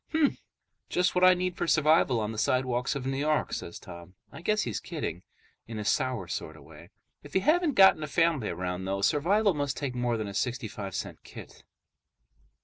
[0.13, 0.29] "Hmm.
[0.89, 4.15] Just what I need for survival on the sidewalks of New York," says Tom.
[4.31, 5.21] I guess he's kidding,
[5.67, 6.89] in a sour sort of way.
[7.21, 10.67] If you haven't got a family around, though, survival must take more than a sixty
[10.67, 11.63] five cent kit.